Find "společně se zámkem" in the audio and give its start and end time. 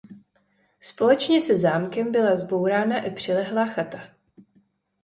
0.79-2.11